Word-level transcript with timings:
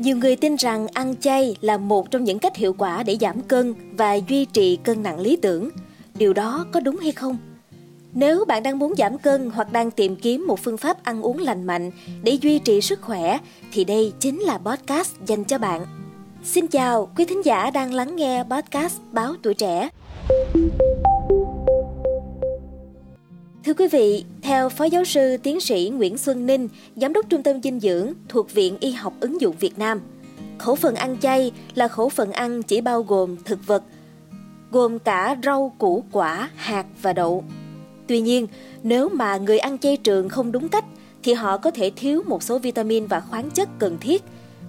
Nhiều 0.00 0.16
người 0.16 0.36
tin 0.36 0.56
rằng 0.56 0.86
ăn 0.92 1.14
chay 1.20 1.56
là 1.60 1.76
một 1.76 2.10
trong 2.10 2.24
những 2.24 2.38
cách 2.38 2.56
hiệu 2.56 2.72
quả 2.78 3.02
để 3.02 3.16
giảm 3.20 3.40
cân 3.42 3.74
và 3.96 4.14
duy 4.14 4.44
trì 4.44 4.76
cân 4.76 5.02
nặng 5.02 5.20
lý 5.20 5.36
tưởng. 5.36 5.70
Điều 6.14 6.32
đó 6.32 6.66
có 6.72 6.80
đúng 6.80 6.96
hay 6.96 7.12
không? 7.12 7.36
Nếu 8.12 8.44
bạn 8.44 8.62
đang 8.62 8.78
muốn 8.78 8.94
giảm 8.98 9.18
cân 9.18 9.50
hoặc 9.54 9.72
đang 9.72 9.90
tìm 9.90 10.16
kiếm 10.16 10.46
một 10.46 10.60
phương 10.60 10.76
pháp 10.76 11.04
ăn 11.04 11.22
uống 11.22 11.38
lành 11.38 11.64
mạnh 11.64 11.90
để 12.22 12.32
duy 12.32 12.58
trì 12.58 12.80
sức 12.80 13.00
khỏe, 13.02 13.38
thì 13.72 13.84
đây 13.84 14.12
chính 14.20 14.40
là 14.40 14.58
podcast 14.58 15.14
dành 15.26 15.44
cho 15.44 15.58
bạn. 15.58 15.86
Xin 16.44 16.66
chào, 16.66 17.08
quý 17.16 17.24
thính 17.24 17.44
giả 17.44 17.70
đang 17.70 17.94
lắng 17.94 18.16
nghe 18.16 18.44
podcast 18.50 19.00
Báo 19.12 19.34
Tuổi 19.42 19.54
Trẻ. 19.54 19.88
Thưa 23.64 23.74
quý 23.74 23.88
vị, 23.88 24.24
theo 24.42 24.68
Phó 24.68 24.84
Giáo 24.84 25.04
sư 25.04 25.36
Tiến 25.42 25.60
sĩ 25.60 25.92
Nguyễn 25.94 26.18
Xuân 26.18 26.46
Ninh, 26.46 26.68
Giám 26.96 27.12
đốc 27.12 27.28
Trung 27.28 27.42
tâm 27.42 27.62
Dinh 27.62 27.80
dưỡng 27.80 28.12
thuộc 28.28 28.54
Viện 28.54 28.76
Y 28.80 28.90
học 28.90 29.12
ứng 29.20 29.40
dụng 29.40 29.56
Việt 29.60 29.78
Nam, 29.78 30.00
khẩu 30.58 30.74
phần 30.74 30.94
ăn 30.94 31.16
chay 31.20 31.52
là 31.74 31.88
khẩu 31.88 32.08
phần 32.08 32.32
ăn 32.32 32.62
chỉ 32.62 32.80
bao 32.80 33.02
gồm 33.02 33.36
thực 33.44 33.66
vật, 33.66 33.82
gồm 34.70 34.98
cả 34.98 35.36
rau, 35.44 35.74
củ 35.78 36.04
quả, 36.12 36.50
hạt 36.56 36.86
và 37.02 37.12
đậu. 37.12 37.44
Tuy 38.06 38.20
nhiên, 38.20 38.46
nếu 38.82 39.08
mà 39.08 39.36
người 39.36 39.58
ăn 39.58 39.78
chay 39.78 39.96
trường 39.96 40.28
không 40.28 40.52
đúng 40.52 40.68
cách 40.68 40.84
thì 41.22 41.32
họ 41.32 41.56
có 41.56 41.70
thể 41.70 41.90
thiếu 41.96 42.22
một 42.26 42.42
số 42.42 42.58
vitamin 42.58 43.06
và 43.06 43.20
khoáng 43.20 43.50
chất 43.50 43.68
cần 43.78 43.98
thiết, 44.00 44.22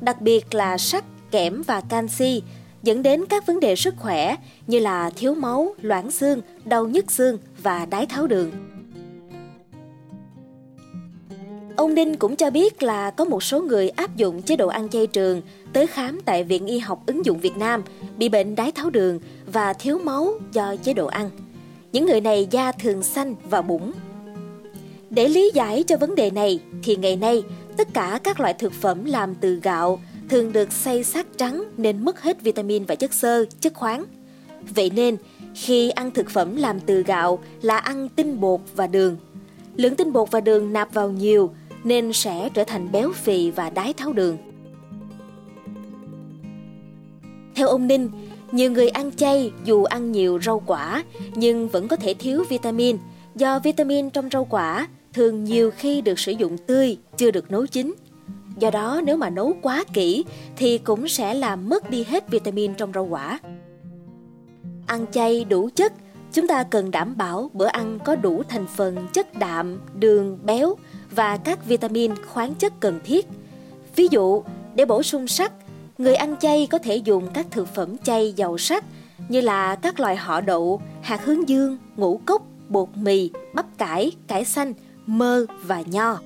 đặc 0.00 0.20
biệt 0.20 0.54
là 0.54 0.78
sắt, 0.78 1.04
kẽm 1.30 1.62
và 1.62 1.80
canxi, 1.80 2.42
dẫn 2.82 3.02
đến 3.02 3.24
các 3.28 3.46
vấn 3.46 3.60
đề 3.60 3.76
sức 3.76 3.94
khỏe 3.98 4.36
như 4.66 4.78
là 4.78 5.10
thiếu 5.10 5.34
máu, 5.34 5.74
loãng 5.80 6.10
xương, 6.10 6.40
đau 6.64 6.86
nhức 6.86 7.10
xương 7.10 7.38
và 7.62 7.86
đái 7.86 8.06
tháo 8.06 8.26
đường. 8.26 8.50
Ông 11.76 11.94
Đinh 11.94 12.16
cũng 12.16 12.36
cho 12.36 12.50
biết 12.50 12.82
là 12.82 13.10
có 13.10 13.24
một 13.24 13.42
số 13.42 13.62
người 13.62 13.88
áp 13.88 14.16
dụng 14.16 14.42
chế 14.42 14.56
độ 14.56 14.68
ăn 14.68 14.88
chay 14.88 15.06
trường 15.06 15.42
tới 15.72 15.86
khám 15.86 16.20
tại 16.24 16.44
Viện 16.44 16.66
Y 16.66 16.78
học 16.78 17.02
ứng 17.06 17.24
dụng 17.24 17.40
Việt 17.40 17.56
Nam 17.56 17.82
bị 18.16 18.28
bệnh 18.28 18.54
đái 18.54 18.72
tháo 18.72 18.90
đường 18.90 19.20
và 19.46 19.72
thiếu 19.72 19.98
máu 19.98 20.32
do 20.52 20.76
chế 20.76 20.94
độ 20.94 21.06
ăn. 21.06 21.30
Những 21.92 22.06
người 22.06 22.20
này 22.20 22.48
da 22.50 22.72
thường 22.72 23.02
xanh 23.02 23.34
và 23.50 23.62
bụng. 23.62 23.92
Để 25.10 25.28
lý 25.28 25.50
giải 25.54 25.82
cho 25.82 25.96
vấn 25.96 26.14
đề 26.14 26.30
này 26.30 26.60
thì 26.82 26.96
ngày 26.96 27.16
nay 27.16 27.42
tất 27.76 27.94
cả 27.94 28.20
các 28.24 28.40
loại 28.40 28.54
thực 28.54 28.72
phẩm 28.72 29.04
làm 29.04 29.34
từ 29.34 29.60
gạo 29.62 30.00
thường 30.28 30.52
được 30.52 30.72
xay 30.72 31.04
sát 31.04 31.26
trắng 31.36 31.64
nên 31.76 32.04
mất 32.04 32.20
hết 32.20 32.42
vitamin 32.42 32.84
và 32.84 32.94
chất 32.94 33.14
xơ, 33.14 33.44
chất 33.60 33.74
khoáng. 33.74 34.04
Vậy 34.74 34.90
nên, 34.94 35.16
khi 35.54 35.90
ăn 35.90 36.10
thực 36.10 36.30
phẩm 36.30 36.56
làm 36.56 36.80
từ 36.80 37.02
gạo 37.02 37.38
là 37.62 37.78
ăn 37.78 38.08
tinh 38.08 38.40
bột 38.40 38.60
và 38.76 38.86
đường. 38.86 39.16
Lượng 39.76 39.96
tinh 39.96 40.12
bột 40.12 40.30
và 40.30 40.40
đường 40.40 40.72
nạp 40.72 40.94
vào 40.94 41.10
nhiều 41.10 41.50
nên 41.86 42.12
sẽ 42.12 42.48
trở 42.54 42.64
thành 42.64 42.92
béo 42.92 43.12
phì 43.12 43.50
và 43.50 43.70
đái 43.70 43.92
tháo 43.92 44.12
đường. 44.12 44.38
Theo 47.54 47.68
ông 47.68 47.86
Ninh, 47.86 48.10
nhiều 48.52 48.70
người 48.70 48.88
ăn 48.88 49.12
chay 49.16 49.52
dù 49.64 49.84
ăn 49.84 50.12
nhiều 50.12 50.38
rau 50.42 50.62
quả 50.66 51.04
nhưng 51.34 51.68
vẫn 51.68 51.88
có 51.88 51.96
thể 51.96 52.14
thiếu 52.14 52.44
vitamin 52.48 52.98
do 53.34 53.58
vitamin 53.58 54.10
trong 54.10 54.28
rau 54.32 54.44
quả 54.44 54.88
thường 55.12 55.44
nhiều 55.44 55.70
khi 55.70 56.00
được 56.00 56.18
sử 56.18 56.32
dụng 56.32 56.58
tươi, 56.58 56.98
chưa 57.16 57.30
được 57.30 57.50
nấu 57.50 57.66
chín. 57.66 57.94
Do 58.58 58.70
đó 58.70 59.00
nếu 59.04 59.16
mà 59.16 59.30
nấu 59.30 59.56
quá 59.62 59.84
kỹ 59.92 60.24
thì 60.56 60.78
cũng 60.78 61.08
sẽ 61.08 61.34
làm 61.34 61.68
mất 61.68 61.90
đi 61.90 62.04
hết 62.04 62.30
vitamin 62.30 62.74
trong 62.74 62.92
rau 62.92 63.04
quả. 63.04 63.40
Ăn 64.86 65.06
chay 65.12 65.44
đủ 65.44 65.68
chất, 65.74 65.92
chúng 66.36 66.48
ta 66.48 66.62
cần 66.62 66.90
đảm 66.90 67.16
bảo 67.16 67.50
bữa 67.52 67.66
ăn 67.66 67.98
có 68.04 68.16
đủ 68.16 68.42
thành 68.48 68.66
phần 68.66 69.06
chất 69.12 69.38
đạm, 69.38 69.80
đường, 69.98 70.38
béo 70.42 70.74
và 71.10 71.36
các 71.36 71.64
vitamin 71.64 72.12
khoáng 72.26 72.54
chất 72.54 72.80
cần 72.80 73.00
thiết. 73.04 73.26
Ví 73.96 74.08
dụ, 74.10 74.42
để 74.74 74.84
bổ 74.84 75.02
sung 75.02 75.28
sắt, 75.28 75.52
người 75.98 76.14
ăn 76.14 76.36
chay 76.40 76.66
có 76.70 76.78
thể 76.78 76.96
dùng 76.96 77.26
các 77.34 77.46
thực 77.50 77.68
phẩm 77.74 77.96
chay 77.98 78.32
giàu 78.32 78.58
sắt 78.58 78.84
như 79.28 79.40
là 79.40 79.74
các 79.74 80.00
loại 80.00 80.16
họ 80.16 80.40
đậu, 80.40 80.82
hạt 81.02 81.24
hướng 81.24 81.48
dương, 81.48 81.78
ngũ 81.96 82.20
cốc, 82.26 82.42
bột 82.68 82.88
mì, 82.94 83.30
bắp 83.54 83.78
cải, 83.78 84.12
cải 84.26 84.44
xanh, 84.44 84.72
mơ 85.06 85.46
và 85.62 85.82
nho. 85.86 86.18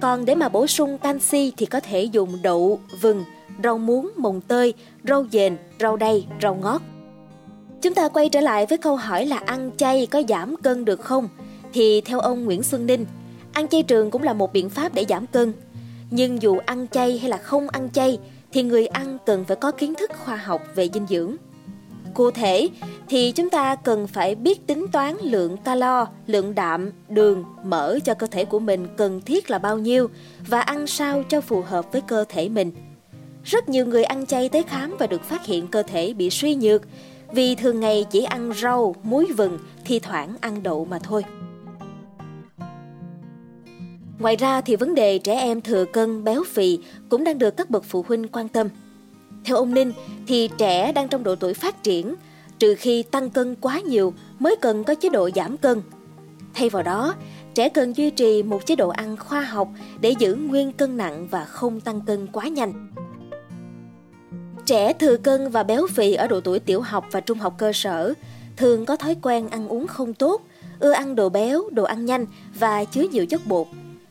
Còn 0.00 0.24
để 0.24 0.34
mà 0.34 0.48
bổ 0.48 0.66
sung 0.66 0.98
canxi 0.98 1.52
thì 1.56 1.66
có 1.66 1.80
thể 1.80 2.02
dùng 2.02 2.38
đậu, 2.42 2.80
vừng, 3.00 3.24
rau 3.64 3.78
muống, 3.78 4.10
mồng 4.16 4.40
tơi, 4.40 4.74
rau 5.08 5.26
dền, 5.32 5.56
rau 5.80 5.96
đay, 5.96 6.26
rau 6.42 6.54
ngót. 6.54 6.82
Chúng 7.82 7.94
ta 7.94 8.08
quay 8.08 8.28
trở 8.28 8.40
lại 8.40 8.66
với 8.66 8.78
câu 8.78 8.96
hỏi 8.96 9.26
là 9.26 9.38
ăn 9.46 9.70
chay 9.76 10.06
có 10.06 10.22
giảm 10.28 10.56
cân 10.56 10.84
được 10.84 11.00
không? 11.00 11.28
Thì 11.72 12.00
theo 12.00 12.20
ông 12.20 12.44
Nguyễn 12.44 12.62
Xuân 12.62 12.86
Ninh, 12.86 13.06
ăn 13.52 13.68
chay 13.68 13.82
trường 13.82 14.10
cũng 14.10 14.22
là 14.22 14.32
một 14.32 14.52
biện 14.52 14.70
pháp 14.70 14.94
để 14.94 15.04
giảm 15.08 15.26
cân. 15.26 15.52
Nhưng 16.10 16.42
dù 16.42 16.58
ăn 16.66 16.86
chay 16.88 17.18
hay 17.18 17.30
là 17.30 17.36
không 17.36 17.68
ăn 17.68 17.90
chay 17.90 18.18
thì 18.52 18.62
người 18.62 18.86
ăn 18.86 19.18
cần 19.26 19.44
phải 19.44 19.56
có 19.56 19.70
kiến 19.70 19.94
thức 19.94 20.10
khoa 20.24 20.36
học 20.36 20.62
về 20.74 20.88
dinh 20.94 21.06
dưỡng. 21.06 21.36
Cụ 22.14 22.30
thể 22.30 22.68
thì 23.08 23.32
chúng 23.32 23.50
ta 23.50 23.76
cần 23.76 24.06
phải 24.06 24.34
biết 24.34 24.66
tính 24.66 24.86
toán 24.92 25.16
lượng 25.22 25.56
calo, 25.56 26.06
lượng 26.26 26.54
đạm, 26.54 26.90
đường, 27.08 27.44
mỡ 27.64 27.98
cho 28.04 28.14
cơ 28.14 28.26
thể 28.26 28.44
của 28.44 28.58
mình 28.58 28.86
cần 28.96 29.20
thiết 29.20 29.50
là 29.50 29.58
bao 29.58 29.78
nhiêu 29.78 30.10
và 30.48 30.60
ăn 30.60 30.86
sao 30.86 31.22
cho 31.28 31.40
phù 31.40 31.62
hợp 31.62 31.92
với 31.92 32.00
cơ 32.00 32.24
thể 32.28 32.48
mình. 32.48 32.72
Rất 33.44 33.68
nhiều 33.68 33.86
người 33.86 34.04
ăn 34.04 34.26
chay 34.26 34.48
tới 34.48 34.62
khám 34.62 34.96
và 34.98 35.06
được 35.06 35.24
phát 35.24 35.46
hiện 35.46 35.66
cơ 35.68 35.82
thể 35.82 36.14
bị 36.14 36.30
suy 36.30 36.54
nhược 36.54 36.82
vì 37.34 37.54
thường 37.54 37.80
ngày 37.80 38.06
chỉ 38.10 38.22
ăn 38.22 38.52
rau, 38.62 38.94
muối 39.02 39.32
vừng, 39.36 39.58
thi 39.84 39.98
thoảng 39.98 40.36
ăn 40.40 40.62
đậu 40.62 40.84
mà 40.84 40.98
thôi. 40.98 41.24
Ngoài 44.18 44.36
ra 44.36 44.60
thì 44.60 44.76
vấn 44.76 44.94
đề 44.94 45.18
trẻ 45.18 45.40
em 45.40 45.60
thừa 45.60 45.84
cân, 45.84 46.24
béo 46.24 46.42
phì 46.44 46.78
cũng 47.08 47.24
đang 47.24 47.38
được 47.38 47.56
các 47.56 47.70
bậc 47.70 47.84
phụ 47.84 48.04
huynh 48.08 48.28
quan 48.28 48.48
tâm. 48.48 48.68
Theo 49.44 49.56
ông 49.56 49.74
Ninh 49.74 49.92
thì 50.26 50.50
trẻ 50.58 50.92
đang 50.92 51.08
trong 51.08 51.22
độ 51.22 51.34
tuổi 51.34 51.54
phát 51.54 51.82
triển, 51.82 52.14
trừ 52.58 52.74
khi 52.78 53.02
tăng 53.02 53.30
cân 53.30 53.54
quá 53.54 53.80
nhiều 53.80 54.14
mới 54.38 54.56
cần 54.56 54.84
có 54.84 54.94
chế 54.94 55.08
độ 55.08 55.30
giảm 55.34 55.56
cân. 55.56 55.82
Thay 56.54 56.68
vào 56.68 56.82
đó, 56.82 57.14
trẻ 57.54 57.68
cần 57.68 57.96
duy 57.96 58.10
trì 58.10 58.42
một 58.42 58.66
chế 58.66 58.76
độ 58.76 58.88
ăn 58.88 59.16
khoa 59.16 59.40
học 59.40 59.68
để 60.00 60.14
giữ 60.18 60.34
nguyên 60.34 60.72
cân 60.72 60.96
nặng 60.96 61.28
và 61.30 61.44
không 61.44 61.80
tăng 61.80 62.00
cân 62.00 62.26
quá 62.26 62.48
nhanh. 62.48 62.88
Trẻ 64.66 64.92
thừa 64.92 65.16
cân 65.16 65.48
và 65.48 65.62
béo 65.62 65.86
phì 65.86 66.14
ở 66.14 66.26
độ 66.26 66.40
tuổi 66.40 66.58
tiểu 66.58 66.80
học 66.80 67.06
và 67.10 67.20
trung 67.20 67.38
học 67.38 67.54
cơ 67.58 67.72
sở 67.72 68.14
thường 68.56 68.86
có 68.86 68.96
thói 68.96 69.16
quen 69.22 69.48
ăn 69.48 69.68
uống 69.68 69.86
không 69.86 70.14
tốt, 70.14 70.42
ưa 70.78 70.92
ăn 70.92 71.14
đồ 71.14 71.28
béo, 71.28 71.62
đồ 71.70 71.84
ăn 71.84 72.06
nhanh 72.06 72.26
và 72.58 72.84
chứa 72.84 73.02
nhiều 73.12 73.26
chất 73.26 73.46
bột. 73.46 73.66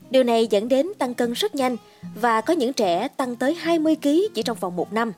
Điều 0.10 0.24
này 0.24 0.48
dẫn 0.48 0.68
đến 0.68 0.88
tăng 0.98 1.14
cân 1.14 1.34
rất 1.34 1.56
nhanh 1.56 1.78
và 2.16 2.42
có 2.42 2.54
những 2.54 2.74
trẻ 2.74 3.08
tăng 3.08 3.36
tới 3.36 3.54
20 3.54 3.96
kg 3.96 4.10
chỉ 4.34 4.44
trong 4.44 4.58
vòng 4.60 4.76
một 4.76 4.94
năm. 4.94 5.12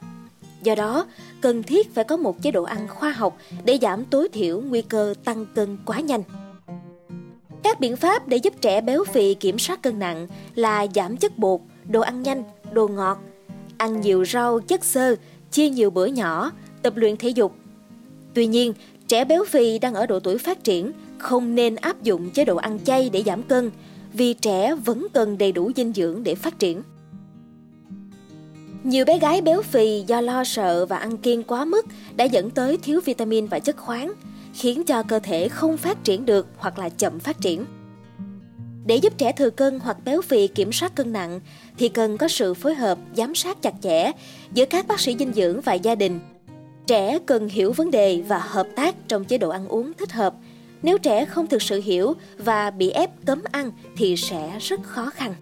Do 0.64 0.76
đó, 0.76 1.06
cần 1.42 1.64
thiết 1.64 1.96
phải 1.96 2.04
có 2.04 2.18
một 2.18 2.42
chế 2.42 2.52
độ 2.52 2.64
ăn 2.64 2.88
khoa 2.88 3.12
học 3.12 3.38
để 3.64 3.80
giảm 3.82 4.06
tối 4.06 4.30
thiểu 4.34 4.62
nguy 4.62 4.82
cơ 4.82 5.14
tăng 5.24 5.46
cân 5.56 5.78
quá 5.86 6.00
nhanh. 6.00 6.24
Các 7.64 7.80
biện 7.80 7.96
pháp 7.96 8.28
để 8.28 8.38
giúp 8.38 8.54
trẻ 8.62 8.82
béo 8.82 9.04
phì 9.04 9.34
kiểm 9.34 9.60
soát 9.60 9.82
cân 9.82 10.00
nặng 10.00 10.28
là 10.56 10.88
giảm 10.96 11.18
chất 11.18 11.38
bột, 11.38 11.60
đồ 11.90 12.02
ăn 12.02 12.24
nhanh, 12.24 12.44
đồ 12.72 12.88
ngọt, 12.88 13.18
ăn 13.78 14.02
nhiều 14.02 14.26
rau, 14.26 14.60
chất 14.60 14.84
xơ, 14.84 15.16
chia 15.52 15.70
nhiều 15.70 15.90
bữa 15.90 16.06
nhỏ, 16.06 16.52
tập 16.82 16.94
luyện 16.96 17.18
thể 17.18 17.30
dục. 17.30 17.56
Tuy 18.34 18.46
nhiên, 18.46 18.74
trẻ 19.08 19.26
béo 19.26 19.46
phì 19.46 19.80
đang 19.80 19.94
ở 19.94 20.06
độ 20.06 20.20
tuổi 20.20 20.38
phát 20.38 20.64
triển 20.64 20.92
không 21.18 21.56
nên 21.56 21.76
áp 21.76 22.04
dụng 22.04 22.30
chế 22.30 22.46
độ 22.46 22.56
ăn 22.56 22.80
chay 22.86 23.10
để 23.10 23.24
giảm 23.26 23.44
cân 23.44 23.72
vì 24.14 24.34
trẻ 24.34 24.76
vẫn 24.76 25.08
cần 25.14 25.38
đầy 25.38 25.52
đủ 25.52 25.72
dinh 25.76 25.94
dưỡng 25.94 26.24
để 26.24 26.36
phát 26.36 26.60
triển. 26.60 26.82
Nhiều 28.84 29.06
bé 29.06 29.20
gái 29.20 29.42
béo 29.42 29.62
phì 29.62 30.04
do 30.08 30.22
lo 30.22 30.44
sợ 30.44 30.86
và 30.86 30.98
ăn 30.98 31.18
kiêng 31.18 31.44
quá 31.44 31.66
mức 31.66 31.86
đã 32.16 32.26
dẫn 32.26 32.50
tới 32.50 32.78
thiếu 32.78 33.02
vitamin 33.06 33.48
và 33.48 33.60
chất 33.60 33.78
khoáng, 33.78 34.14
khiến 34.54 34.84
cho 34.84 35.04
cơ 35.04 35.20
thể 35.20 35.50
không 35.50 35.78
phát 35.78 36.04
triển 36.04 36.26
được 36.26 36.48
hoặc 36.58 36.80
là 36.80 36.90
chậm 36.90 37.20
phát 37.20 37.42
triển. 37.42 37.66
Để 38.86 38.96
giúp 38.96 39.14
trẻ 39.18 39.32
thừa 39.32 39.50
cân 39.50 39.80
hoặc 39.80 39.98
béo 40.06 40.22
phì 40.22 40.48
kiểm 40.48 40.72
soát 40.72 40.96
cân 40.96 41.14
nặng, 41.14 41.40
thì 41.78 41.90
cần 41.90 42.18
có 42.18 42.28
sự 42.28 42.54
phối 42.54 42.76
hợp, 42.76 42.98
giám 43.16 43.36
sát 43.36 43.62
chặt 43.62 43.74
chẽ 43.82 44.12
giữa 44.54 44.66
các 44.66 44.88
bác 44.88 45.00
sĩ 45.00 45.16
dinh 45.20 45.34
dưỡng 45.34 45.62
và 45.62 45.74
gia 45.74 45.96
đình. 45.96 46.20
Trẻ 46.88 47.20
cần 47.26 47.50
hiểu 47.50 47.72
vấn 47.72 47.92
đề 47.92 48.24
và 48.28 48.40
hợp 48.40 48.68
tác 48.76 48.96
trong 49.08 49.26
chế 49.26 49.38
độ 49.38 49.50
ăn 49.50 49.68
uống 49.68 49.94
thích 49.94 50.12
hợp. 50.12 50.36
Nếu 50.84 50.98
trẻ 50.98 51.26
không 51.26 51.48
thực 51.48 51.62
sự 51.62 51.82
hiểu 51.82 52.14
và 52.38 52.72
bị 52.72 52.90
ép 52.90 53.10
cấm 53.26 53.42
ăn 53.52 53.72
thì 53.98 54.16
sẽ 54.18 54.60
rất 54.60 54.84
khó 54.84 55.10
khăn. 55.10 55.34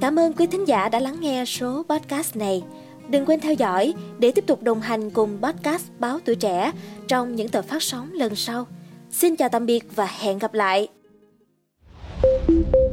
Cảm 0.00 0.18
ơn 0.18 0.32
quý 0.32 0.46
thính 0.46 0.68
giả 0.68 0.88
đã 0.88 1.00
lắng 1.00 1.16
nghe 1.20 1.44
số 1.44 1.82
podcast 1.88 2.36
này. 2.36 2.62
Đừng 3.08 3.26
quên 3.26 3.40
theo 3.40 3.54
dõi 3.54 3.94
để 4.18 4.30
tiếp 4.30 4.46
tục 4.46 4.62
đồng 4.62 4.80
hành 4.80 5.10
cùng 5.10 5.38
podcast 5.42 5.84
Báo 5.98 6.18
Tuổi 6.24 6.34
Trẻ 6.34 6.72
trong 7.08 7.36
những 7.36 7.48
tập 7.48 7.64
phát 7.68 7.82
sóng 7.82 8.12
lần 8.12 8.34
sau. 8.34 8.66
Xin 9.10 9.36
chào 9.36 9.48
tạm 9.48 9.66
biệt 9.66 9.84
và 9.96 10.06
hẹn 10.20 10.38
gặp 10.38 10.54
lại! 10.54 10.97
Thank 12.48 12.66
you 12.74 12.87